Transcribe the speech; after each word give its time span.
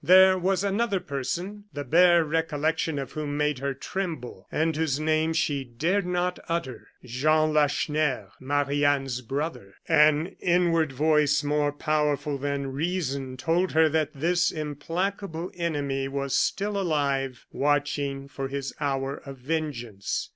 There 0.03 0.35
was 0.35 0.63
another 0.63 0.99
person, 0.99 1.65
the 1.73 1.83
bare 1.83 2.25
recollection 2.25 2.97
of 2.97 3.11
whom 3.11 3.37
made 3.37 3.59
her 3.59 3.75
tremble, 3.75 4.47
and 4.51 4.75
whose 4.75 4.99
name 4.99 5.31
she 5.31 5.63
dared 5.63 6.07
not 6.07 6.39
utter. 6.49 6.87
Jean 7.05 7.53
Lacheneur, 7.53 8.31
Marie 8.39 8.83
Anne's 8.83 9.21
brother. 9.21 9.75
An 9.87 10.35
inward 10.39 10.91
voice, 10.91 11.43
more 11.43 11.71
powerful 11.71 12.39
than 12.39 12.71
reason, 12.73 13.37
told 13.37 13.73
her 13.73 13.89
that 13.89 14.15
this 14.15 14.49
implacable 14.49 15.51
enemy 15.53 16.07
was 16.07 16.35
still 16.35 16.81
alive, 16.81 17.45
watching 17.51 18.27
for 18.27 18.47
his 18.47 18.73
hour 18.79 19.17
of 19.17 19.37
vengeance. 19.37 20.29